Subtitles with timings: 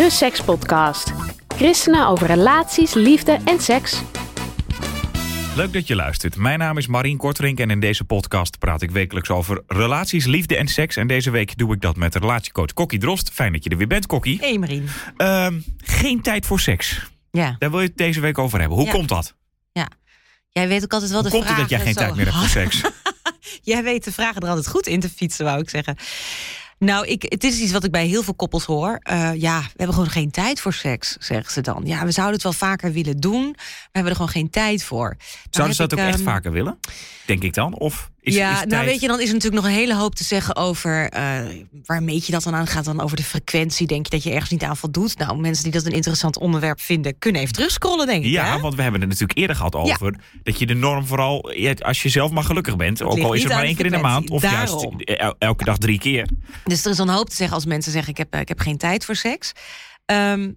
[0.00, 1.12] De Sekspodcast.
[1.56, 4.00] Christenen over relaties, liefde en seks.
[5.56, 6.36] Leuk dat je luistert.
[6.36, 10.56] Mijn naam is Marien Kortrink en in deze podcast praat ik wekelijks over relaties, liefde
[10.56, 10.96] en seks.
[10.96, 13.30] En deze week doe ik dat met relatiecoach Kokkie Drost.
[13.32, 14.38] Fijn dat je er weer bent, Kokkie.
[14.40, 14.88] Hey Marien.
[15.16, 17.00] Ehm, geen tijd voor seks.
[17.30, 18.76] Ja, Daar wil je het deze week over hebben.
[18.78, 18.92] Hoe Ja.
[18.92, 19.34] komt dat?
[20.52, 21.60] jij weet ook altijd wel Hoe de komt het vragen.
[21.60, 22.80] dat jij geen zo- tijd meer hebt voor seks?
[23.72, 25.96] Jij weet de vragen er altijd goed in te fietsen, wou ik zeggen.
[26.84, 28.98] Nou, ik, het is iets wat ik bij heel veel koppels hoor.
[29.02, 31.82] Eh, ja, we hebben gewoon geen tijd voor seks, zeggen ze dan.
[31.84, 34.84] Ja, we zouden het wel vaker willen doen, maar we hebben er gewoon geen tijd
[34.84, 35.16] voor.
[35.50, 36.78] Zouden ze dat ook echt ehm, vaker willen?
[37.26, 37.74] Denk ik dan?
[37.74, 38.84] Of is, ja, is nou tijd...
[38.84, 41.40] weet je, dan is er natuurlijk nog een hele hoop te zeggen over eh,
[41.84, 42.66] waar meet je dat dan aan?
[42.66, 43.86] Gaat dan over de frequentie?
[43.86, 45.18] Denk je dat je ergens niet aan voldoet?
[45.18, 48.30] Nou, mensen die dat een interessant onderwerp vinden, kunnen even terugscrollen, denk ik.
[48.30, 48.60] Ja, hè?
[48.60, 52.08] want we hebben het natuurlijk eerder gehad over dat je de norm vooral, als je
[52.08, 54.42] zelf maar gelukkig bent, ook al is het maar één keer in de maand, of
[54.42, 56.28] juist el- elke dag drie keer.
[56.64, 58.48] Dus er is dan een hoop te zeggen als mensen zeggen: ik heb, eh, ik
[58.48, 59.52] heb geen tijd voor seks.
[60.04, 60.52] Ehm,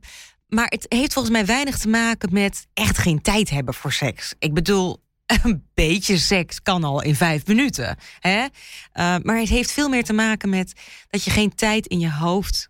[0.47, 4.33] maar het heeft volgens mij weinig te maken met echt geen tijd hebben voor seks.
[4.39, 5.02] Ik bedoel,
[5.43, 7.97] een beetje seks kan al in vijf minuten.
[8.19, 8.45] Hè?
[8.91, 10.73] Eh, maar het heeft veel meer te maken met
[11.09, 12.69] dat je geen tijd in je hoofd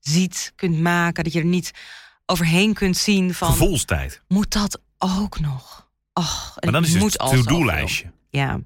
[0.00, 1.24] ziet, kunt maken.
[1.24, 1.70] Dat je er niet
[2.26, 3.50] overheen kunt zien van...
[3.50, 4.22] Gevoelstijd.
[4.28, 5.88] moet dat ook nog?
[6.12, 7.42] Och, Maar dan is het zoveel.
[7.42, 8.12] to-do-lijstje.
[8.30, 8.60] Ja,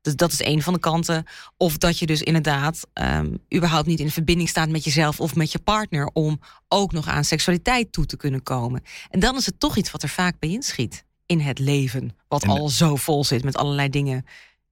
[0.00, 1.24] dus dat is een van de kanten.
[1.56, 5.52] Of dat je dus inderdaad ehm, überhaupt niet in verbinding staat met jezelf of met
[5.52, 8.82] je partner om ook nog aan seksualiteit toe te kunnen komen.
[9.10, 12.42] En dan is het toch iets wat er vaak bij inschiet in het leven, wat
[12.42, 14.26] En- al zo vol zit met allerlei dingen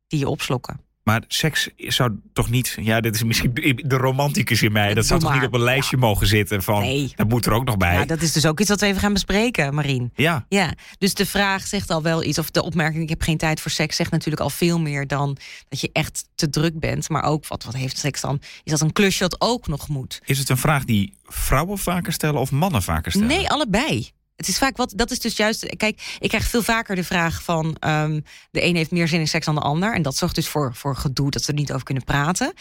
[0.06, 0.80] die je opslokken.
[1.02, 3.52] Maar seks zou toch niet, ja, dit is misschien
[3.86, 6.80] de romanticus in mij, dat Doe zou toch niet op een lijstje mogen zitten van,
[6.80, 7.12] Nee.
[7.16, 7.94] dat moet er ook nog bij.
[7.94, 10.12] Ja, dat is dus ook iets wat we even gaan bespreken, Marien.
[10.14, 13.36] Ja, Ja, dus de vraag zegt al wel iets, of de opmerking: ik heb geen
[13.36, 15.36] tijd voor seks, zegt natuurlijk al veel meer dan
[15.68, 17.08] dat je echt te druk bent.
[17.08, 18.40] Maar ook wat, wat heeft seks dan?
[18.64, 20.20] Is dat een klusje dat ook nog moet?
[20.24, 23.28] is het een vraag die vrouwen vaker stellen of mannen vaker stellen?
[23.28, 24.10] Nee, allebei.
[24.40, 25.76] Het is vaak wat, dat is dus juist.
[25.76, 28.20] Kijk, ik krijg veel vaker de vraag van ehm,
[28.50, 29.94] de een heeft meer zin in seks dan de ander.
[29.94, 32.52] En dat zorgt dus voor, voor gedoe dat ze er niet over kunnen praten.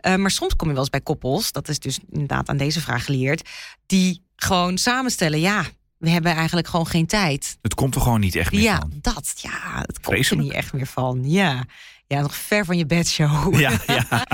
[0.00, 2.80] Eh, maar soms kom je wel eens bij koppels, dat is dus inderdaad aan deze
[2.80, 3.48] vraag geleerd,
[3.86, 5.64] die gewoon samenstellen: ja,
[5.98, 7.58] we hebben eigenlijk gewoon geen tijd.
[7.62, 8.92] Het komt er gewoon niet echt meer Ja, van.
[9.00, 9.32] dat.
[9.36, 11.20] Ja, het komt er niet echt meer van.
[11.30, 11.64] Ja.
[12.08, 13.58] Ja, nog ver van je bedshow.
[13.58, 14.06] Ja, ja.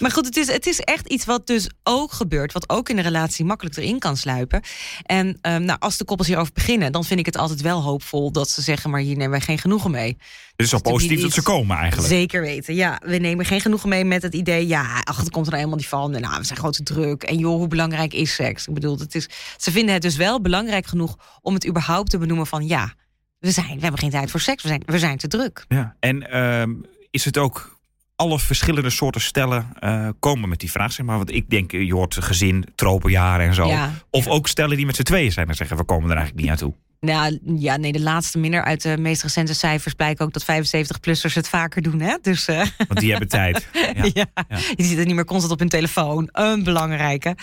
[0.00, 2.52] Maar goed, het is, het is echt iets wat dus ook gebeurt.
[2.52, 4.62] Wat ook in een relatie makkelijk erin kan sluipen.
[5.02, 6.92] En ehm, nou, als de koppels hierover beginnen...
[6.92, 8.90] dan vind ik het altijd wel hoopvol dat ze zeggen...
[8.90, 10.08] maar hier nemen wij geen genoegen mee.
[10.08, 12.08] Het is natuurlijk positief dat ze komen eigenlijk.
[12.08, 13.00] Zeker weten, ja.
[13.04, 14.66] We nemen geen genoegen mee met het idee...
[14.66, 16.10] ja, ach, het komt er nou helemaal niet van.
[16.10, 17.22] Nou, we zijn gewoon te druk.
[17.22, 18.66] En joh, hoe belangrijk is seks?
[18.66, 21.16] Ik bedoel, het is, ze vinden het dus wel belangrijk genoeg...
[21.40, 22.66] om het überhaupt te benoemen van...
[22.66, 22.94] ja,
[23.38, 24.62] we, zijn, we hebben geen tijd voor seks.
[24.62, 25.64] We zijn, we zijn te druk.
[25.68, 25.96] Ja.
[26.00, 26.70] En ehm,
[27.10, 27.78] is het ook
[28.16, 30.92] alle verschillende soorten stellen eh, komen met die vraag?
[30.92, 31.16] Zeg maar?
[31.16, 33.66] Want ik denk, je hoort gezin, tropenjaren en zo.
[33.66, 34.30] Ja, of ja.
[34.30, 36.74] ook stellen die met z'n tweeën zijn en zeggen, we komen er eigenlijk niet naartoe.
[37.00, 38.64] Nou ja, nee, de laatste minder.
[38.64, 42.00] Uit de meest recente cijfers blijkt ook dat 75-plussers het vaker doen.
[42.00, 42.16] Hè?
[42.22, 43.66] Dus eh, Want die hebben tijd.
[43.94, 44.10] Ja.
[44.12, 44.46] ja.
[44.76, 46.28] je ziet het niet meer constant op hun telefoon.
[46.32, 47.36] Een belangrijke.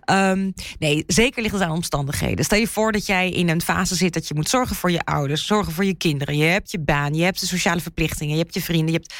[0.00, 2.44] Ehm, nee, zeker ligt het aan omstandigheden.
[2.44, 5.04] Stel je voor dat jij in een fase zit dat je moet zorgen voor je
[5.04, 6.36] ouders, zorgen voor je kinderen.
[6.36, 9.14] Je hebt je baan, je hebt de sociale verplichtingen, je hebt je vrienden, je hebt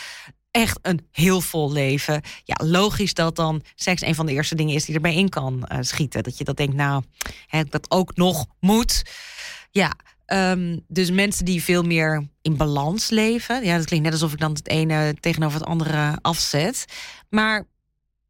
[0.50, 2.22] echt een heel vol leven.
[2.44, 5.64] Ja, logisch dat dan seks een van de eerste dingen is die erbij in kan
[5.64, 6.22] eh, schieten.
[6.22, 7.02] Dat je dat denkt, nou,
[7.46, 9.02] hè, dat ook nog moet.
[9.76, 9.92] Ja,
[10.26, 13.64] ehm, dus mensen die veel meer in balans leven.
[13.64, 16.84] Ja, dat klinkt net alsof ik dan het ene tegenover het andere afzet.
[17.30, 17.64] Maar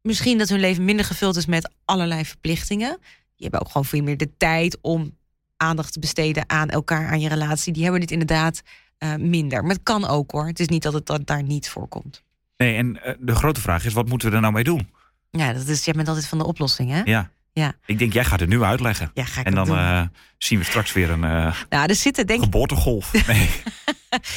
[0.01, 2.97] misschien dat hun leven minder gevuld is met allerlei verplichtingen.
[3.35, 5.17] Die hebben ook gewoon veel meer de tijd om
[5.57, 7.73] aandacht te besteden aan elkaar, aan je relatie.
[7.73, 8.61] Die hebben dit inderdaad
[8.97, 9.61] eh, minder.
[9.61, 10.47] Maar het kan ook hoor.
[10.47, 12.23] Het is niet dat het dat daar niet voorkomt.
[12.57, 14.89] Nee, en eh, de grote vraag is, wat moeten we er nou mee doen?
[15.31, 17.01] Ja, dat is, jij bent altijd van de oplossing, hè?
[17.03, 17.31] Ja.
[17.57, 17.73] Ja.
[17.85, 19.11] Ik denk, jij gaat het nu uitleggen.
[19.13, 20.01] Ja, ga ik En dan eh,
[20.37, 22.45] zien we straks weer een eh, nou, er zitten denk ik...
[22.45, 23.11] geboortegolf.
[23.27, 23.49] Nee.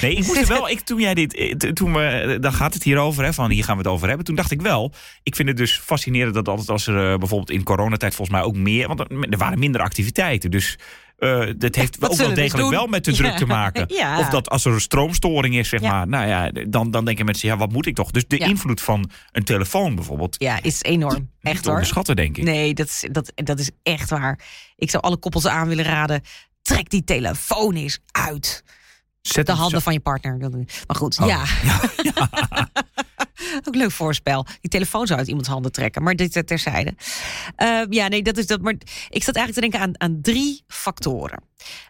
[0.01, 0.69] Nee, ik moest wel.
[0.75, 1.35] Ik, toen jij dit.
[1.35, 3.25] eh, Toen we, dan gaat het hierover.
[3.25, 4.27] Hè, van hier gaan we het over hebben.
[4.27, 4.93] Toen dacht ik wel.
[5.23, 8.57] Ik vind het dus fascinerend dat altijd als er bijvoorbeeld in coronatijd volgens mij ook
[8.57, 8.89] meer.
[8.89, 10.51] Want er waren minder activiteiten.
[10.51, 10.79] Dus
[11.21, 13.37] eh dat heeft ook wel we degelijk wel met de druk Ja.
[13.37, 13.85] te maken.
[13.89, 14.19] Ja.
[14.19, 15.91] Of dat als er een stroomstoring is, zeg Ja.
[15.91, 16.09] maar.
[16.09, 18.11] Nou ja, dan, dan denken mensen, ja, wat moet ik toch?
[18.11, 18.47] Dus de Ja.
[18.47, 20.35] invloed van een telefoon bijvoorbeeld.
[20.39, 21.31] Ja, is enorm.
[21.41, 21.73] Echt hoor.
[21.73, 22.45] onderschatten, denk ik.
[22.45, 24.39] Nee, dat is, dat, dat is echt waar.
[24.77, 26.23] Ik zou alle koppels aan willen raden.
[26.63, 28.65] Trek die telefoon eens uit.
[29.23, 30.39] Zet De handen zo- van je partner.
[30.39, 31.45] Maar goed, Oh, ja.
[33.65, 34.47] Ook leuk voorspel.
[34.61, 36.03] Die telefoon zou uit iemands handen trekken.
[36.03, 36.95] Maar dit terzijde.
[37.57, 38.61] Eh, ja, nee, dat is dat.
[38.61, 38.75] Maar
[39.09, 41.43] ik zat eigenlijk te denken aan, aan drie factoren.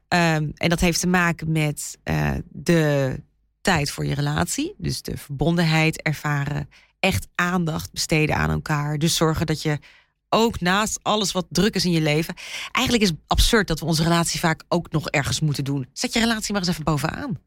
[0.08, 3.16] Ehm, en dat heeft te maken met eh, de
[3.60, 4.74] tijd voor je relatie.
[4.78, 6.68] Dus de verbondenheid ervaren.
[7.00, 8.98] Echt aandacht besteden aan elkaar.
[8.98, 9.78] Dus zorgen dat je
[10.28, 12.34] ook naast alles wat druk is in je leven.
[12.72, 15.88] Eigenlijk is het absurd dat we onze relatie vaak ook nog ergens moeten doen.
[15.92, 17.38] Zet je relatie maar eens even bovenaan.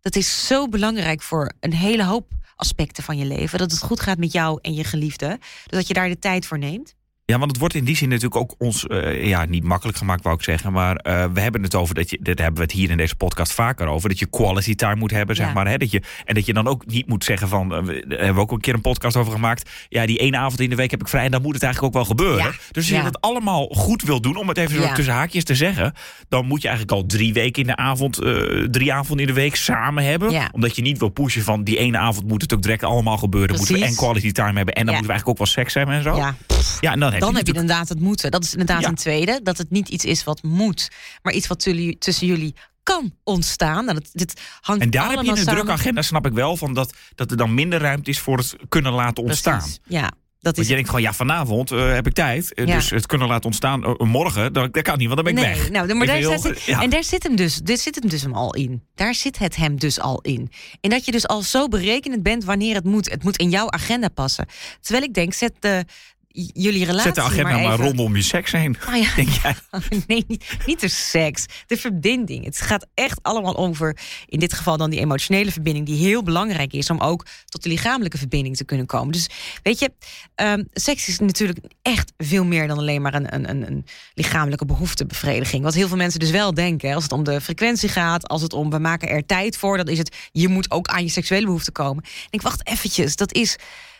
[0.00, 3.58] Dat is zo belangrijk voor een hele hoop aspecten van je leven.
[3.58, 5.38] Dat het goed gaat met jou en je geliefde.
[5.38, 6.94] Dus dat je daar de tijd voor neemt.
[7.26, 10.22] Ja, want het wordt in die zin natuurlijk ook ons eh, ja, niet makkelijk gemaakt,
[10.22, 10.72] wou ik zeggen.
[10.72, 13.16] Maar eh, we hebben het over dat je, dat hebben we het hier in deze
[13.16, 15.52] podcast vaker over, dat je quality time moet hebben, zeg Ja.
[15.52, 15.68] maar.
[15.68, 18.18] Hè, dat je, en dat je dan ook niet moet zeggen van, eh, we- daar
[18.18, 19.70] hebben we ook een keer een podcast over gemaakt.
[19.88, 21.94] Ja, die ene avond in de week heb ik vrij en dan moet het eigenlijk
[21.96, 22.44] ook wel gebeuren.
[22.44, 22.50] Ja.
[22.50, 25.54] Dus als je dat allemaal goed wil doen, om het even zo tussen haakjes te
[25.54, 25.94] zeggen,
[26.28, 28.14] dan moet je eigenlijk al drie weken in de avond,
[28.70, 30.48] drie avonden in de week samen hebben.
[30.52, 33.56] Omdat je niet wil pushen van die ene avond moet het ook direct allemaal gebeuren.
[33.56, 34.04] Moeten we en Precies.
[34.04, 36.16] quality time hebben en dan moeten we eigenlijk ook wel seks hebben en zo.
[36.16, 36.34] Ja,
[36.80, 38.30] Ja, en dan heb dan je heb je natuurlijk- inderdaad het moeten.
[38.30, 38.88] Dat is inderdaad Ja.
[38.88, 39.40] een tweede.
[39.42, 40.88] Dat het niet iets is wat moet,
[41.22, 41.58] maar iets wat
[41.98, 43.84] tussen jullie kan ontstaan.
[43.84, 45.72] Nou, dat, dit hangt En daar heb je een drukke samen.
[45.72, 48.92] agenda, snap ik wel, van dat, dat er dan minder ruimte is voor het kunnen
[48.92, 49.58] laten ontstaan.
[49.58, 49.78] Precies.
[49.84, 52.54] Ja, dat Want is je denkt gewoon, ja, vanavond eh, heb ik tijd.
[52.54, 52.74] eh, Ja.
[52.74, 53.84] Dus het kunnen laten ontstaan.
[53.84, 55.70] Eh, morgen, dat, dat kan niet, want dan ben ik nee, weg.
[55.70, 56.82] Nou, maar daar, daar zit, ja.
[56.82, 58.82] En daar zit hem dus, dit zit hem dus hem al in.
[58.94, 60.50] Daar zit het hem dus al in.
[60.80, 63.10] En dat je dus al zo berekenend bent wanneer het moet.
[63.10, 64.46] Het moet in jouw agenda passen.
[64.80, 65.84] Terwijl ik denk, zet de,
[66.34, 68.76] jullie relatie Zet de agenda maar, even- rondom je seks heen.
[68.86, 69.54] Nou ja, Denk jij?
[70.06, 72.44] nee, niet, niet de seks, de verbinding.
[72.44, 76.72] Het gaat echt allemaal over, in dit geval dan die emotionele verbinding, die heel belangrijk
[76.72, 79.12] is om ook tot de lichamelijke verbinding te kunnen komen.
[79.12, 79.26] Dus
[79.62, 79.92] weet je,
[80.34, 85.62] ehm, seks is natuurlijk echt veel meer dan alleen maar een, een, een, lichamelijke behoeftebevrediging.
[85.62, 88.52] Wat heel veel mensen dus wel denken, als het om de frequentie gaat, als het
[88.52, 91.44] om we maken er tijd voor, dan is het je moet ook aan je seksuele
[91.44, 92.04] behoeften komen.
[92.04, 93.56] Ik denk, wacht eventjes, dat is.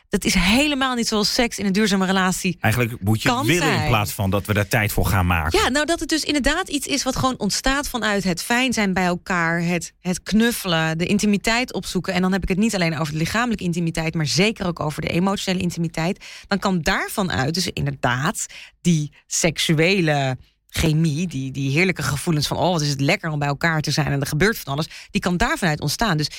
[0.09, 3.89] Dat is helemaal niet zoals seks in een duurzame relatie Eigenlijk moet je willen in
[3.89, 5.59] plaats van dat we daar tijd voor gaan maken.
[5.59, 8.93] ja, nou dat het dus inderdaad iets is wat gewoon ontstaat vanuit het fijn zijn
[8.93, 12.15] bij elkaar, het, het knuffelen, de intimiteit opzoeken.
[12.15, 15.03] En dan heb ik het niet alleen over de lichamelijke intimiteit, maar zeker ook over
[15.03, 16.25] de emotionele intimiteit.
[16.49, 18.47] Dan kan daarvan uit dus inderdaad
[18.81, 20.37] die seksuele
[20.77, 23.91] chemie, die, die heerlijke gevoelens van oh wat is het lekker om bij elkaar te
[23.91, 26.17] zijn en er gebeurt van alles, die kan daarvan uit ontstaan.
[26.17, 26.31] Dus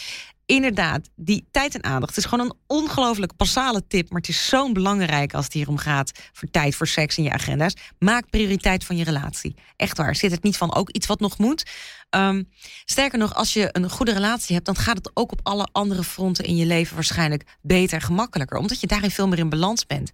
[0.45, 4.09] inderdaad, die tijd en aandacht is gewoon een ongelooflijk basale tip.
[4.09, 7.23] Maar het is zo belangrijk als het hier om gaat voor tijd voor seks in
[7.23, 7.73] je agenda's.
[7.99, 9.55] Maak prioriteit van je relatie.
[9.75, 10.15] Echt waar.
[10.15, 11.63] Zit het niet van ook iets wat nog moet?
[12.09, 12.43] Ehm,
[12.85, 16.03] sterker nog, als je een goede relatie hebt, dan gaat het ook op alle andere
[16.03, 18.57] fronten in je leven waarschijnlijk beter, gemakkelijker.
[18.57, 20.11] Omdat je daarin veel meer in balans bent.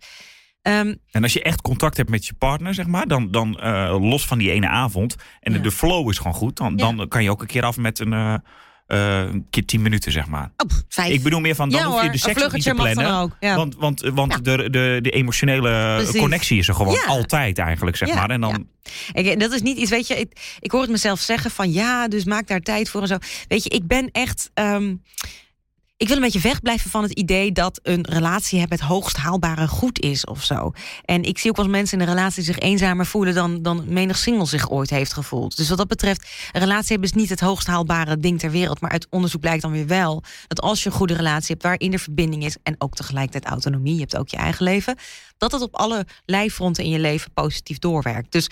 [0.61, 3.97] Ehm, En als je echt contact hebt met je partner, zeg maar, dan, dan eh,
[3.99, 5.15] los van die ene avond.
[5.39, 5.63] En de, Ja.
[5.63, 6.57] de flow is gewoon goed.
[6.57, 8.11] Dan, dan kan je ook een keer af met een,
[8.87, 10.51] een keer tien minuten, zeg maar.
[10.57, 11.13] oh, vijf.
[11.13, 13.13] Ik bedoel meer van, dan Ja hoef je hoor, de seks niet te plannen.
[13.15, 13.55] ook, ja.
[13.55, 14.37] Want, want, want Ja.
[14.57, 16.19] de, de, de emotionele Precies.
[16.21, 18.29] connectie is er gewoon altijd eigenlijk, zeg maar.
[18.29, 18.67] En dan,
[19.13, 22.07] Ik, dat is niet iets, weet je, ik, ik hoor het mezelf zeggen van ja,
[22.07, 23.17] dus maak daar tijd voor en zo.
[23.47, 24.49] Weet je, ik ben echt.
[24.53, 24.95] ehm,
[26.01, 29.67] ik wil een beetje wegblijven van het idee dat een relatie hebben het hoogst haalbare
[29.67, 30.71] goed is of zo.
[31.05, 34.17] En ik zie ook eens mensen in een relatie zich eenzamer voelen dan, dan menig
[34.17, 35.57] single zich ooit heeft gevoeld.
[35.57, 38.81] Dus wat dat betreft, een relatie hebben is niet het hoogst haalbare ding ter wereld.
[38.81, 41.93] Maar uit onderzoek blijkt dan weer wel dat als je een goede relatie hebt waarin
[41.93, 44.95] er verbinding is en ook tegelijkertijd autonomie, je hebt ook je eigen leven,
[45.37, 48.31] dat het op alle lijfronten in je leven positief doorwerkt.
[48.31, 48.49] Dus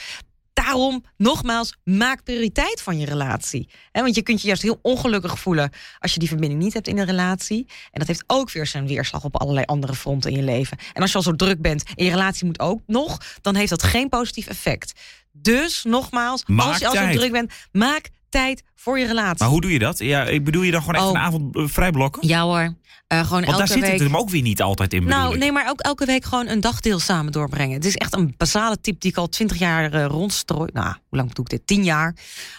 [0.63, 3.69] daarom, nogmaals, maak prioriteit van je relatie.
[3.91, 6.97] Want je kunt je juist heel ongelukkig voelen als je die verbinding niet hebt in
[6.97, 7.65] een relatie.
[7.67, 10.77] En dat heeft ook weer zijn weerslag op allerlei andere fronten in je leven.
[10.93, 13.69] En als je al zo druk bent en je relatie moet ook nog, dan heeft
[13.69, 14.99] dat geen positief effect.
[15.31, 19.35] Dus nogmaals, Maak als je al zo druk bent, maak tijd voor je relatie.
[19.39, 19.97] maar hoe doe je dat?
[19.99, 21.09] Ja, ik bedoel je dan gewoon echt Oh.
[21.11, 22.27] een avond eh, vrijblokken?
[22.27, 22.73] Ja hoor,
[23.07, 23.91] Eh, gewoon Want elke daar zit week.
[23.91, 26.59] het hem ook weer niet altijd in, Nou, nee, maar ook elke week gewoon een
[26.61, 27.75] dagdeel samen doorbrengen.
[27.75, 30.69] Het is echt een basale tip die ik al twintig jaar eh, rondstrooi.
[30.73, 31.67] Nou, hoe lang doe ik dit?
[31.67, 32.15] Tien jaar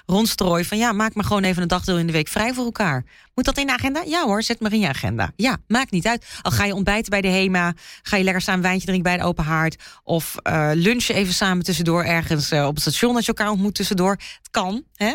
[0.06, 0.64] rondstrooi.
[0.64, 3.04] Van ja, maak maar gewoon even een dagdeel in de week vrij voor elkaar.
[3.34, 4.02] Moet dat in de agenda?
[4.06, 5.32] Ja hoor, zet maar in je agenda.
[5.36, 6.26] Ja, maakt niet uit.
[6.42, 7.72] Al ga je ontbijten bij de HEMA,
[8.02, 9.76] ga je lekker samen wijntje drinken bij de open haard.
[10.04, 14.10] Of eh, lunchen even samen tussendoor ergens op het station als je elkaar ontmoet tussendoor.
[14.10, 15.12] Het kan, hè?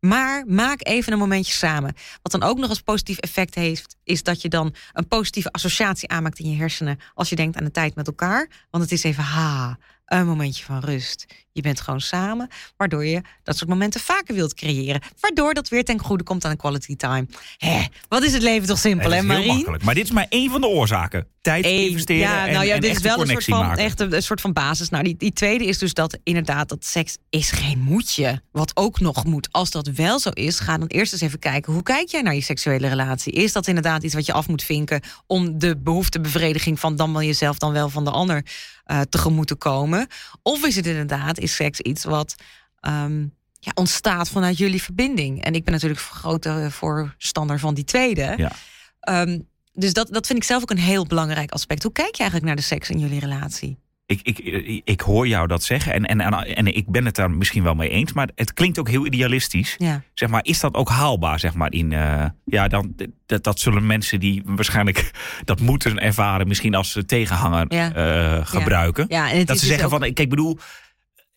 [0.00, 1.94] Maar maak even een momentje samen.
[2.22, 6.08] Wat dan ook nog als positief effect heeft, is dat je dan een positieve associatie
[6.08, 8.48] aanmaakt in je hersenen als je denkt aan de tijd met elkaar.
[8.70, 11.26] Want het is even ha, een momentje van rust.
[11.52, 15.00] Je bent gewoon samen, waardoor je dat soort momenten vaker wilt creëren.
[15.20, 17.26] Waardoor dat weer ten goede komt aan de quality time.
[17.56, 19.82] Hé, wat is het leven toch simpel, hè, is heel makkelijk.
[19.82, 21.26] Maar dit is maar één van de oorzaken.
[21.40, 21.88] Tijd Eén.
[21.88, 23.84] investeren ja, en, nou ja, en dit is wel een soort van, maken.
[23.84, 24.88] echt een, een soort van basis.
[24.88, 28.42] Nou, die, die tweede is dus dat inderdaad dat seks is geen moedje.
[28.52, 29.48] Wat ook nog moet.
[29.50, 31.72] Als dat wel zo is, ga dan eerst eens even kijken...
[31.72, 33.32] hoe kijk jij naar je seksuele relatie?
[33.32, 35.00] Is dat inderdaad iets wat je af moet vinken...
[35.26, 37.58] om de behoeftebevrediging van dan wel jezelf...
[37.58, 38.44] dan wel van de ander
[38.86, 40.06] eh, tegemoet te komen?
[40.42, 42.34] Of is het inderdaad, is seks iets wat...
[42.80, 43.26] ehm,
[43.60, 45.44] ja, ontstaat vanuit jullie verbinding.
[45.44, 48.34] En ik ben natuurlijk grote voorstander van die tweede.
[48.36, 48.52] Ja.
[49.00, 49.38] Ehm,
[49.72, 51.82] dus dat, dat vind ik zelf ook een heel belangrijk aspect.
[51.82, 53.78] Hoe kijk je eigenlijk naar de seks in jullie relatie?
[54.06, 54.38] Ik, ik,
[54.84, 57.88] ik, hoor jou dat zeggen en, en, en, ik ben het daar misschien wel mee
[57.88, 59.74] eens, maar het klinkt ook heel idealistisch.
[59.78, 60.02] Ja.
[60.14, 61.38] Zeg maar, is dat ook haalbaar?
[61.38, 62.94] Zeg maar, in, eh, ja, dan,
[63.26, 65.10] dat, dat zullen mensen die waarschijnlijk
[65.44, 67.92] dat moeten ervaren, misschien als tegenhanger Ja.
[67.94, 69.04] eh, gebruiken.
[69.08, 70.58] Ja, dat ze dus zeggen ook- van, kijk, ik bedoel,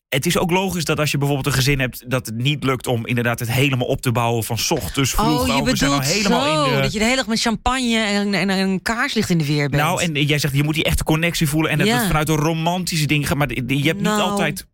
[0.09, 2.87] het is ook logisch dat als je bijvoorbeeld een gezin hebt, dat het niet lukt
[2.87, 5.25] om inderdaad het helemaal op te bouwen van ochtends vroeg.
[5.25, 6.81] Oh, je oh, zijn al bedoelt helemaal zo, in de.
[6.81, 9.69] dat je de hele dag met champagne en, en, en een kaarslicht in de weer
[9.69, 9.81] bent.
[9.81, 11.97] Nou, en jij zegt, je moet die echte connectie voelen en dat Ja.
[11.97, 14.65] het vanuit een romantische ding gaat, maar je hebt Nou, niet altijd.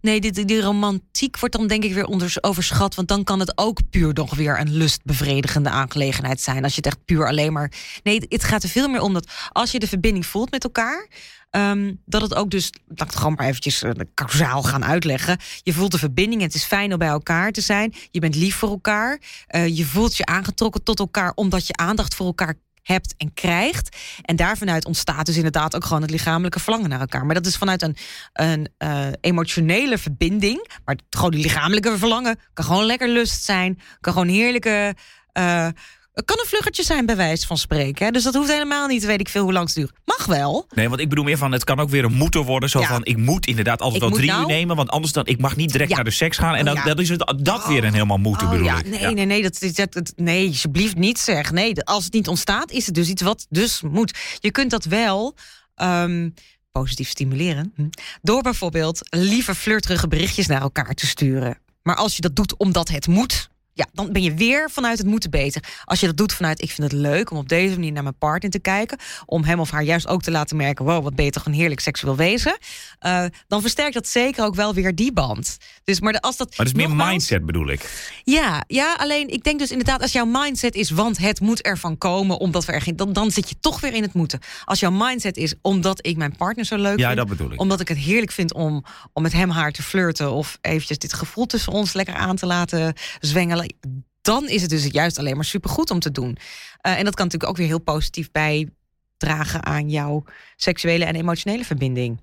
[0.00, 2.94] Nee, die, die romantiek wordt dan denk ik weer onder, overschat.
[2.94, 6.62] Want dan kan het ook puur nog weer een lustbevredigende aangelegenheid zijn.
[6.64, 7.72] Als je het echt puur alleen maar.
[8.02, 11.08] Nee, het- gaat er veel meer om dat als je de verbinding voelt met elkaar.
[11.50, 15.38] ehm, dat het ook dus, laat ik het gewoon maar eventjes uh, kausaal gaan uitleggen.
[15.62, 17.94] Je voelt de verbinding, het is fijn om bij elkaar te zijn.
[18.10, 19.20] Je bent lief voor elkaar.
[19.46, 23.96] eh, je voelt je aangetrokken tot elkaar omdat je aandacht voor elkaar hebt en krijgt.
[24.22, 27.26] En daarvanuit ontstaat dus inderdaad ook gewoon het lichamelijke verlangen naar elkaar.
[27.26, 27.96] Maar dat is vanuit een,
[28.32, 30.68] een eh, emotionele verbinding.
[30.84, 33.80] Maar gewoon die lichamelijke verlangen kan gewoon lekker lust zijn.
[34.00, 34.94] Kan gewoon heerlijke.
[35.32, 35.68] eh,
[36.14, 38.04] het kan een vluggertje zijn, bij wijze van spreken.
[38.06, 38.10] Hè?
[38.12, 39.92] Dus dat hoeft helemaal niet, weet ik veel hoe lang het duurt.
[40.04, 40.66] Mag wel.
[40.74, 42.68] Nee, want ik bedoel meer van, het kan ook weer een moeten worden.
[42.68, 42.86] Zo Ja.
[42.86, 45.40] van, ik moet inderdaad altijd Ik wel drie nou- uur nemen, want anders dan, ik
[45.40, 45.96] mag niet direct Ja.
[45.96, 46.54] naar de seks gaan.
[46.54, 46.84] En dan, Ja.
[46.84, 48.88] dat is het, dat weer een helemaal moeten, Oh, bedoel ja, ik.
[48.88, 51.52] nee, nee, nee, dat, is- dat, dat- nee, alsjeblieft niet zeg.
[51.52, 54.18] Nee, als het niet ontstaat, is het dus iets wat dus moet.
[54.40, 55.34] Je kunt dat wel
[55.74, 56.28] ehm,
[56.72, 57.72] positief stimuleren.
[57.76, 57.86] hm,
[58.22, 61.58] Door bijvoorbeeld liever flirterige berichtjes naar elkaar te sturen.
[61.82, 63.48] Maar als je dat doet omdat het moet.
[63.76, 65.62] Ja, dan ben je weer vanuit het moeten bezig.
[65.84, 68.18] Als je dat doet vanuit ik vind het leuk om op deze manier naar mijn
[68.18, 68.98] partner te kijken.
[69.26, 71.52] Om hem of haar juist ook te laten merken: wow, wat ben je toch een
[71.52, 72.58] heerlijk seksueel wezen.
[72.98, 75.56] eh, dan versterkt dat zeker ook wel weer die band.
[75.84, 76.48] Dus, maar als dat.
[76.48, 78.10] Maar het is meer nogmaals- mindset, bedoel ik.
[78.24, 81.98] ja, ja, alleen ik denk dus inderdaad, als jouw mindset is, want het moet ervan
[81.98, 84.40] komen, omdat we er geen, dan, dan zit je toch weer in het moeten.
[84.64, 87.60] Als jouw mindset is, omdat ik mijn partner zo leuk Ja, vind, dat bedoel ik.
[87.60, 91.12] omdat ik het heerlijk vind om, om met hem haar te flirten of eventjes dit
[91.12, 93.63] gevoel tussen ons lekker aan te laten zwengelen,
[94.20, 96.36] dan is het dus juist alleen maar supergoed om te doen.
[96.80, 100.24] Eh, en dat kan natuurlijk ook weer heel positief bijdragen aan jouw
[100.56, 102.20] seksuele en emotionele verbinding.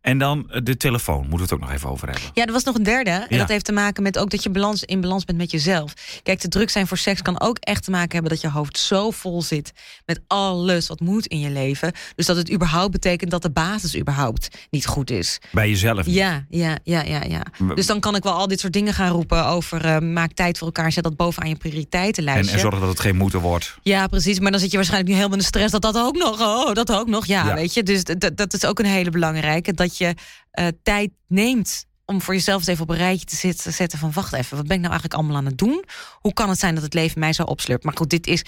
[0.00, 2.30] En dan eh, de telefoon, moeten we het ook nog even over hebben.
[2.34, 3.10] Ja, er was nog een derde.
[3.10, 3.38] En Ja.
[3.38, 5.94] dat heeft te maken met ook dat je balans, in balans bent met jezelf.
[6.22, 8.78] Kijk, te druk zijn voor seks kan ook echt te maken hebben dat je hoofd
[8.78, 9.72] zo vol zit
[10.06, 11.92] met alles wat moet in je leven.
[12.14, 15.38] Dus dat het überhaupt betekent dat de basis überhaupt niet goed is.
[15.52, 16.06] Bij jezelf.
[16.06, 17.42] Ja, ja, ja, ja, ja.
[17.58, 20.32] W- Dus dan kan ik wel al dit soort dingen gaan roepen over eh, maak
[20.32, 22.54] tijd voor elkaar, zet dat bovenaan je En, prioriteitenlijstje.
[22.54, 23.78] en zorgen dat het geen moeten wordt.
[23.82, 24.40] Ja, precies.
[24.40, 26.74] Maar dan zit je waarschijnlijk nu helemaal in de stress dat dat ook nog, oh,
[26.74, 27.26] dat ook nog.
[27.26, 27.54] Ja, Ja.
[27.54, 27.82] weet je.
[27.82, 28.02] Dus
[28.34, 29.72] dat is ook een hele belangrijke.
[29.74, 30.14] Dat je
[30.50, 34.32] eh, tijd neemt om voor jezelf even op een rijtje te zitten, zetten van wacht
[34.32, 35.84] even, wat ben ik nou eigenlijk allemaal aan het doen?
[36.14, 37.84] Hoe kan het zijn dat het leven mij zo opslurpt?
[37.84, 38.44] Maar goed, dit is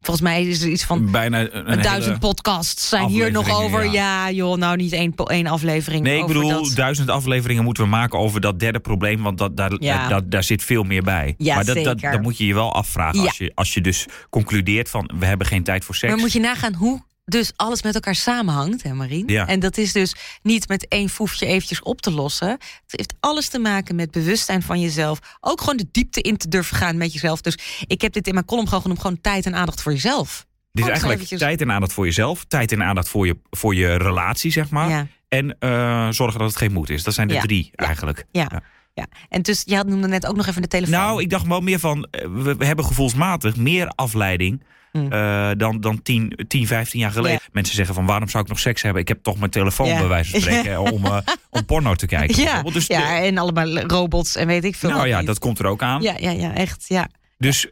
[0.00, 3.84] volgens mij is er iets van Bijna een, een duizend podcasts zijn hier nog over.
[3.84, 3.90] ja.
[3.92, 4.30] Ja.
[4.30, 6.02] joh, nou niet één, één aflevering.
[6.02, 6.76] Nee, ik over bedoel, dat.
[6.76, 9.22] duizend afleveringen moeten we maken over dat derde probleem.
[9.22, 10.20] Want dat, daar, Ja.
[10.20, 11.34] daar, zit veel meer bij.
[11.38, 12.12] Ja, maar dat, dat, zeker.
[12.12, 13.20] dat moet je je wel afvragen.
[13.20, 16.12] Als, je, als je dus concludeert van we hebben geen tijd voor seks.
[16.12, 19.28] Maar moet je nagaan hoe dus alles met elkaar samenhangt, hè Marien?
[19.28, 19.46] Ja.
[19.46, 22.48] En dat is dus niet met één foefje eventjes op te lossen.
[22.48, 25.18] Het heeft alles te maken met bewustzijn van jezelf.
[25.40, 27.40] Ook gewoon de diepte in te durven gaan met jezelf.
[27.40, 30.46] Dus ik heb dit in mijn column gewoon genoemd, gewoon tijd en aandacht voor jezelf.
[30.72, 32.44] Dit is eigenlijk eventjes- tijd en aandacht voor jezelf.
[32.44, 34.88] Tijd en aandacht voor je, voor je relatie, zeg maar.
[34.88, 35.06] Ja.
[35.28, 37.02] En eh, zorgen dat het geen moed is.
[37.02, 37.40] Dat zijn de Ja.
[37.40, 38.24] drie eigenlijk.
[38.30, 38.62] Ja.
[38.94, 40.94] Ja, en dus je had noemde net ook nog even de telefoon.
[41.00, 42.26] Nou, ik dacht wel meer van, eh,
[42.56, 44.62] we hebben gevoelsmatig meer afleiding
[44.92, 45.12] Hmm.
[45.12, 47.40] eh, dan, dan 10, 10, 15 jaar geleden.
[47.52, 49.02] Mensen zeggen van, waarom zou ik nog seks hebben?
[49.02, 51.18] Ik heb toch mijn telefoon bij wijze van spreken om, eh,
[51.50, 52.42] om porno te kijken.
[52.42, 52.62] ja.
[52.62, 54.90] Dus ja, de- en allemaal robots en weet ik veel.
[54.90, 55.26] nou ja, niet.
[55.26, 56.02] dat komt er ook aan.
[56.02, 56.84] ja, ja, ja, echt.
[56.88, 57.08] Ja.
[57.38, 57.66] Dus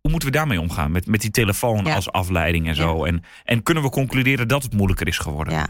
[0.00, 0.92] hoe moeten we daarmee omgaan?
[0.92, 1.94] Met, met die telefoon Ja.
[1.94, 3.04] als afleiding en zo.
[3.04, 5.54] En, en kunnen we concluderen dat het moeilijker is geworden?
[5.54, 5.68] Ja.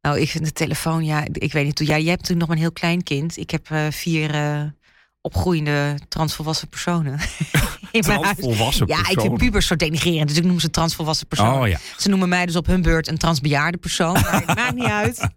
[0.00, 1.88] Nou, ik vind de telefoon, ja, ik weet niet hoe.
[1.88, 3.36] Ja, jij hebt natuurlijk nog een heel klein kind.
[3.36, 4.30] Ik heb eh, vier
[5.22, 7.12] opgroeiende transvolwassen personen.
[7.90, 8.36] in mijn huis.
[8.36, 11.60] Transvolwassen Ja, ik vind pubers zo denigrerend, dus ik noem ze transvolwassen persoon.
[11.60, 11.78] Oh ja.
[11.98, 14.12] Ze noemen mij dus op hun beurt een transbejaarde persoon.
[14.12, 15.16] Maar het maakt niet uit.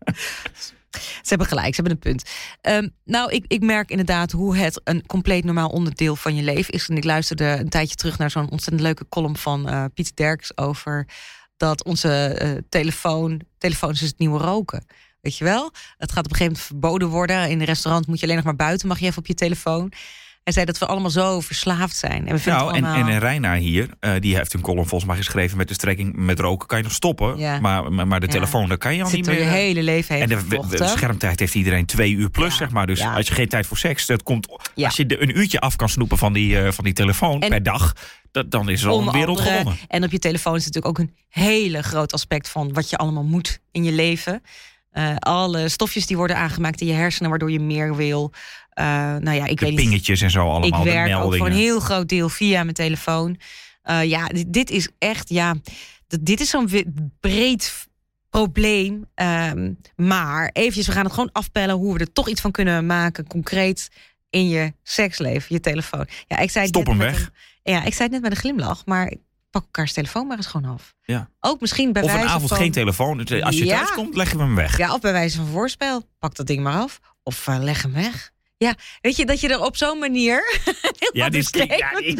[0.96, 2.30] Ze hebben gelijk, ze hebben een punt.
[2.62, 6.74] Ehm, nou, ik, ik merk inderdaad hoe het een compleet normaal onderdeel van je leven
[6.74, 6.90] is.
[6.90, 10.58] En ik luisterde een tijdje terug naar zo'n ontzettend leuke column van uh, Pieter Derks
[10.58, 11.08] over
[11.58, 14.86] dat onze uh, telefoon, telefoons is het nieuwe roken.
[15.26, 15.72] Weet je wel?
[15.98, 17.50] Het gaat op een gegeven moment verboden worden.
[17.50, 19.92] In een restaurant moet je alleen nog maar buiten, mag je even op je telefoon.
[20.44, 22.28] Hij zei dat we allemaal zo verslaafd zijn.
[22.28, 22.96] En we nou, allemaal...
[22.96, 26.16] en, en Reina hier, uh, die heeft een column volgens mij geschreven met de strekking
[26.16, 27.38] met roken kan je nog stoppen.
[27.38, 27.60] Ja.
[27.60, 29.40] Maar, maar de telefoon, daar kan je al Zit niet meer.
[29.40, 32.58] je hele leven En de, de, de, schermtijd heeft iedereen twee uur plus, ja.
[32.58, 32.88] zeg maar.
[32.88, 35.76] Dus als je geen tijd voor seks, dat komt, als je de, een uurtje af
[35.76, 37.94] kan snoepen van die, uh, van die telefoon en, per dag,
[38.32, 39.82] dat, dan is er al een wereld andere, gewonnen.
[39.88, 43.24] En op je telefoon is natuurlijk ook een hele groot aspect van wat je allemaal
[43.24, 44.42] moet in je leven.
[44.98, 48.32] Uh, alle stofjes die worden aangemaakt in je hersenen, waardoor je meer wil.
[48.80, 48.86] Uh,
[49.16, 50.80] nou ja, ik de weet pingetjes en zo allemaal.
[50.80, 53.40] Ik werk ook voor een heel groot deel via mijn telefoon.
[53.90, 55.56] Uh, ja, dit, dit, is echt, ja,
[56.22, 56.70] dit is zo'n
[57.20, 57.88] breed
[58.30, 59.06] probleem.
[59.16, 62.86] Um, maar eventjes, we gaan het gewoon afpellen hoe we er toch iets van kunnen
[62.86, 63.90] maken, concreet
[64.30, 66.08] in je seksleven, je telefoon.
[66.28, 67.32] Ja, ik zei Stop hem weg.
[67.64, 69.14] Een, ja, ik zei het net met een glimlach, maar
[69.56, 70.96] pak elkaars telefoon maar eens gewoon af.
[71.04, 71.30] Ja.
[71.40, 72.58] Ook misschien bij of wijze een avond van...
[72.58, 73.20] geen telefoon.
[73.44, 73.76] Als je Ja.
[73.76, 74.78] thuis komt, leggen we hem weg.
[74.78, 76.04] Ja, of bij wijze van voorspel.
[76.20, 77.00] Pak dat ding maar af.
[77.24, 78.32] Of uh, leg hem weg.
[78.58, 80.44] Ja, weet je, dat je er op zo'n manier...
[81.12, 81.64] Ja, dit is, ja,
[81.98, 82.20] ik,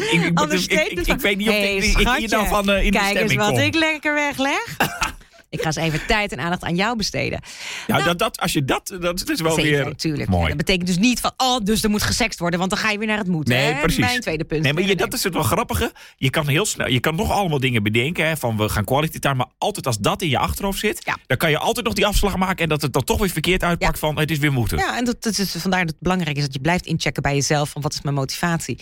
[1.06, 3.40] ik, weet niet of hey, ik, hier nou van uh, in de Kijk eens stemming
[3.40, 3.58] wat kom.
[3.58, 4.76] ik lekker wegleg.
[5.56, 7.40] ik ga eens even tijd en aandacht aan jou besteden.
[7.86, 10.28] Nou, dat, dat, als je dat, dat is wel Zeker, weer tuurlijk.
[10.30, 10.48] mooi.
[10.48, 12.98] Dat betekent dus niet van, oh, dus er moet gesext worden, want dan ga je
[12.98, 13.54] weer naar het moeten.
[13.54, 13.80] Nee, hè?
[13.80, 13.98] precies.
[13.98, 14.62] Mijn tweede punt.
[14.62, 15.92] Nee, maar je, dat is het wel grappige.
[16.16, 18.26] Je kan heel snel, je kan nog allemaal dingen bedenken.
[18.26, 19.34] Hè, van we gaan quality time.
[19.34, 21.16] Maar altijd als dat in je achterhoofd zit, Ja.
[21.26, 22.62] dan kan je altijd nog die afslag maken.
[22.62, 24.78] En dat het dan toch weer verkeerd uitpakt van het is weer moeten.
[24.78, 27.34] Ja, en dat, dat is vandaar dat het belangrijk is dat je blijft inchecken bij
[27.34, 28.78] jezelf van wat is mijn motivatie.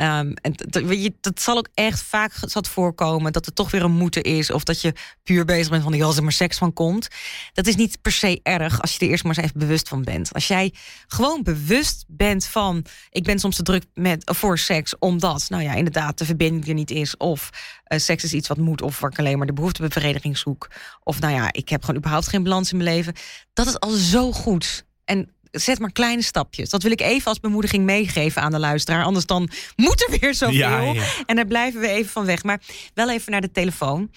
[0.00, 0.54] Um, en
[1.00, 4.50] je, dat zal ook echt vaak zat voorkomen dat er toch weer een moeten is.
[4.50, 7.08] Of dat je puur bezig bent van die als er maar seks van komt.
[7.52, 10.02] Dat is niet per se erg als je er eerst maar eens even bewust van
[10.02, 10.32] bent.
[10.32, 10.74] Als jij
[11.06, 15.74] gewoon bewust bent van ik ben soms te druk met, voor seks omdat, nou ja,
[15.74, 17.16] inderdaad de verbinding er niet is.
[17.16, 17.50] Of
[17.88, 18.82] uh, seks is iets wat moet.
[18.82, 20.70] Of waar ik alleen maar de behoeftebevrediging zoek.
[21.02, 23.14] Of nou ja, ik heb gewoon überhaupt geen balans in mijn leven.
[23.52, 24.84] Dat is al zo goed.
[25.04, 26.70] En zet maar kleine stapjes.
[26.70, 29.04] Dat wil ik even als bemoediging meegeven aan de luisteraar.
[29.04, 30.56] Anders dan moet er weer zoveel.
[30.56, 31.02] Ja, ja.
[31.26, 32.42] En daar blijven we even van weg.
[32.42, 32.60] Maar
[32.94, 34.10] wel even naar de telefoon.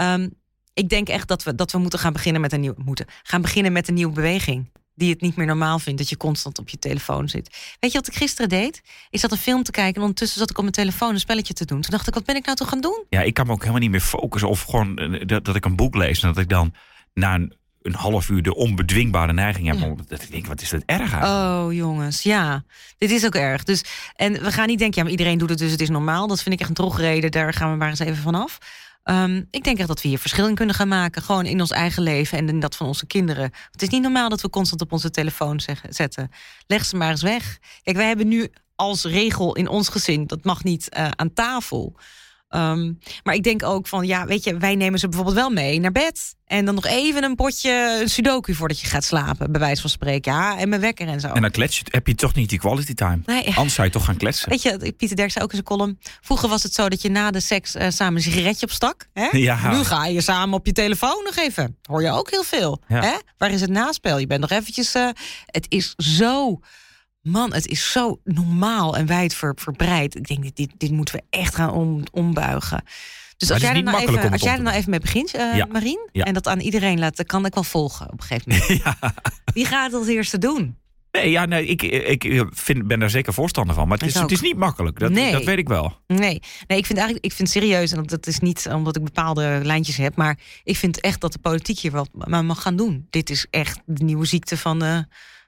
[0.00, 0.30] Um,
[0.74, 2.76] ik denk echt dat we, dat we moeten gaan beginnen met een nieuwe...
[2.84, 4.72] Moeten gaan beginnen met een nieuwe beweging.
[4.94, 7.76] Die het niet meer normaal vindt dat je constant op je telefoon zit.
[7.80, 8.82] Weet je wat ik gisteren deed?
[9.10, 11.54] Ik zat een film te kijken en ondertussen zat ik op mijn telefoon een spelletje
[11.54, 11.80] te doen.
[11.80, 13.04] Toen dacht ik, wat ben ik nou toch gaan doen?
[13.08, 14.48] Ja, ik kan me ook helemaal niet meer focussen.
[14.48, 16.74] Of gewoon uh, dat, dat ik een boek lees en dat ik dan
[17.14, 19.78] na een een half uur de onbedwingbare neiging heb.
[19.78, 19.94] Ja.
[20.06, 21.66] Dat ik denk, wat is dat erg aan?
[21.66, 22.64] Oh, jongens, ja.
[22.98, 23.64] Dit is ook erg.
[23.64, 23.84] Dus,
[24.16, 26.26] en we gaan niet denken, ja, maar iedereen doet het, dus het is normaal.
[26.26, 27.30] Dat vind ik echt een drogreden.
[27.30, 28.58] Daar gaan we maar eens even vanaf.
[29.04, 31.22] Um, ik denk echt dat we hier verschil in kunnen gaan maken.
[31.22, 33.50] Gewoon in ons eigen leven en in dat van onze kinderen.
[33.70, 36.30] Het is niet normaal dat we constant op onze telefoon zetten.
[36.66, 37.58] Leg ze maar eens weg.
[37.82, 41.96] Kijk, wij hebben nu als regel in ons gezin, dat mag niet uh, aan tafel.
[42.54, 45.80] Um, maar ik denk ook van, ja, weet je, wij nemen ze bijvoorbeeld wel mee
[45.80, 46.34] naar bed.
[46.46, 49.90] En dan nog even een potje een sudoku voordat je gaat slapen, bij wijze van
[49.90, 50.32] spreken.
[50.32, 51.28] Ja, en mijn wekker en zo.
[51.28, 53.22] En dan klets je, heb je toch niet die quality time.
[53.26, 53.46] Nee.
[53.54, 54.48] Anders zou je toch gaan kletsen.
[54.48, 55.98] Weet je, Pieter Derk zei ook in zijn column...
[56.20, 59.06] vroeger was het zo dat je na de seks uh, samen een sigaretje opstak.
[59.12, 59.28] Hè?
[59.30, 59.70] Ja.
[59.70, 61.76] Nu ga je samen op je telefoon nog even.
[61.82, 62.82] Hoor je ook heel veel.
[62.88, 63.00] Ja.
[63.00, 63.14] Hè?
[63.38, 64.18] Waar is het naspel?
[64.18, 64.94] Je bent nog eventjes...
[64.94, 65.08] Uh,
[65.46, 66.60] het is zo...
[67.24, 70.16] Man, het is zo normaal en wijd ver, verbreid.
[70.16, 72.84] Ik denk, dit, dit, dit moeten we echt gaan om, ombuigen.
[73.36, 75.66] Dus als jij, er nou even, als jij er nou even mee begint, uh, ja.
[75.66, 76.24] Marien, ja.
[76.24, 78.82] en dat aan iedereen laat, dan kan ik wel volgen op een gegeven moment.
[78.84, 79.14] ja.
[79.54, 80.76] Wie gaat het als eerste doen?
[81.10, 83.88] Nee, ja, nee ik, ik vind, ben daar zeker voorstander van.
[83.88, 84.98] Maar het is, het is niet makkelijk.
[84.98, 85.32] Dat, nee.
[85.32, 86.00] dat weet ik wel.
[86.06, 89.60] Nee, nee ik vind eigenlijk ik vind serieus, en dat is niet omdat ik bepaalde
[89.62, 92.08] lijntjes heb, maar ik vind echt dat de politiek hier wat
[92.42, 93.06] mag gaan doen.
[93.10, 94.98] Dit is echt de nieuwe ziekte van, uh,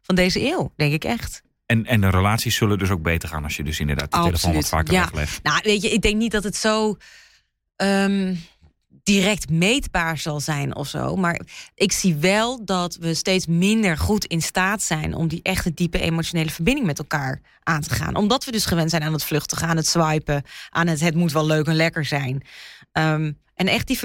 [0.03, 1.45] van deze eeuw, denk ik echt.
[1.67, 4.41] En, en de relaties zullen dus ook beter gaan als je dus inderdaad de Absoluut.
[4.41, 5.01] telefoon wat vaker ja.
[5.01, 5.43] weglegt.
[5.43, 6.97] Nou, weet je, ik denk niet dat het zo
[7.77, 8.39] um,
[9.07, 11.17] direct meetbaar zal zijn of zo.
[11.17, 11.41] Maar
[11.75, 15.99] ik zie wel dat we steeds minder goed in staat zijn om die echte diepe
[15.99, 18.17] emotionele verbinding met elkaar aan te gaan.
[18.17, 21.33] Omdat we dus gewend zijn aan het vluchtigen, aan het swipen, aan het het moet
[21.33, 22.43] wel leuk en lekker zijn.
[22.99, 23.99] Um, en echt die,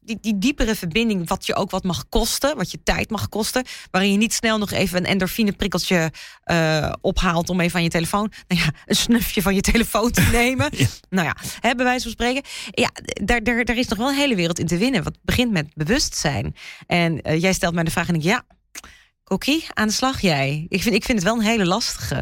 [0.00, 3.64] die, die, diepere verbinding, wat je ook wat mag kosten, wat je tijd mag kosten,
[3.90, 6.12] waarin je niet snel nog even een endorfineprikkeltje
[6.44, 10.28] uh, ophaalt om even aan je telefoon, nou ja, een snufje van je telefoon te
[10.32, 10.68] nemen.
[10.70, 10.86] ja.
[11.08, 12.42] Nou ja, hè, bij wijze van spreken.
[12.70, 12.90] Ja,
[13.24, 15.02] daar, daar, daar is nog wel een hele wereld in te winnen.
[15.02, 16.54] Wat begint met bewustzijn.
[16.86, 18.42] En uh, jij stelt mij de vraag en ik, ja,
[19.24, 20.66] Kokkie, aan de slag jij.
[20.68, 22.14] Ik vind, ik vind het wel een hele lastige.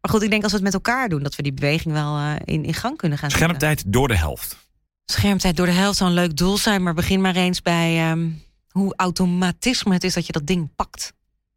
[0.00, 2.18] Maar goed, ik denk als we het met elkaar doen, dat we die beweging wel
[2.18, 3.48] uh, in, in gang kunnen gaan zetten.
[3.48, 4.56] Schermtijd door de helft.
[5.04, 8.42] Schermtijd door de helft zou een leuk doel zijn, maar begin maar eens bij um,
[8.70, 11.12] hoe automatisme het is dat je dat ding pakt.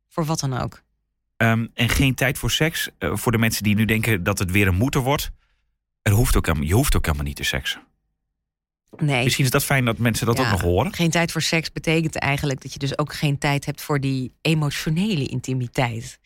[0.10, 0.84] Voor wat dan ook.
[1.38, 2.90] Ehm, en geen tijd voor seks.
[2.98, 5.32] Eh, voor de mensen die nu denken dat het weer een moeten wordt.
[6.02, 7.82] Er hoeft ook, je hoeft ook helemaal niet te seksen.
[8.98, 9.24] Nee.
[9.24, 10.94] Misschien is dat fijn dat mensen dat Ja, ook nog horen.
[10.94, 14.34] Geen tijd voor seks betekent eigenlijk dat je dus ook geen tijd hebt voor die
[14.42, 16.20] emotionele intimiteit.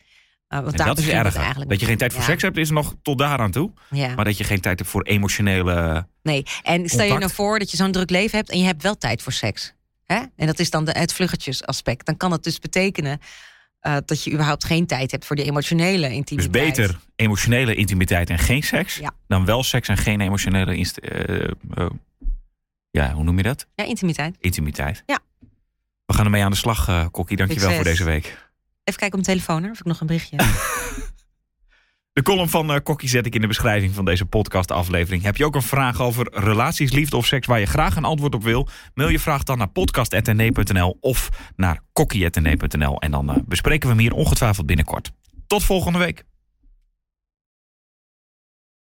[0.58, 1.40] Want daar dat is erger.
[1.40, 3.70] eigenlijk Dat je geen tijd voor Ja, seks hebt is nog tot daaraan toe.
[3.90, 4.14] Ja.
[4.14, 6.06] Maar dat je geen tijd hebt voor emotionele...
[6.22, 8.82] Nee, en stel je nou voor dat je zo'n druk leven hebt en je hebt
[8.82, 9.74] wel tijd voor seks.
[10.04, 10.20] Hè?
[10.36, 12.06] En dat is dan de, het vluggetjesaspect.
[12.06, 13.20] Dan kan het dus betekenen
[13.80, 16.52] eh, dat je überhaupt geen tijd hebt voor die emotionele Dus intimiteit.
[16.52, 18.96] beter emotionele intimiteit en geen seks.
[18.96, 19.10] Ja.
[19.26, 20.72] Dan wel seks en geen emotionele...
[20.74, 21.86] eh, eh,
[22.90, 23.66] ja, hoe noem je dat?
[23.74, 24.36] Ja, intimiteit.
[24.40, 25.02] Intimiteit.
[25.06, 25.18] Ja.
[26.06, 27.36] We gaan ermee aan de slag, Kokkie.
[27.36, 27.74] Dankjewel Succes.
[27.74, 28.49] voor deze week.
[28.90, 30.36] Even kijken op mijn telefoon, of ik nog een berichtje
[32.12, 35.22] De column van eh Kokkie zet ik in de beschrijving van deze podcastaflevering.
[35.22, 38.34] Heb je ook een vraag over relaties, liefde of seks waar je graag een antwoord
[38.34, 38.68] op wil?
[38.94, 44.02] Mail je vraag dan naar podcast.nl of naar kokkie.nl en dan eh, bespreken we hem
[44.02, 45.10] hier ongetwijfeld binnenkort.
[45.46, 46.24] Tot volgende week.